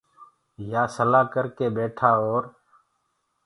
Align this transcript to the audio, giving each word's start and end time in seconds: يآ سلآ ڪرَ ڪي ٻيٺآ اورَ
يآ 0.71 0.83
سلآ 0.95 1.21
ڪرَ 1.33 1.45
ڪي 1.57 1.67
ٻيٺآ 1.75 2.09
اورَ 2.23 2.43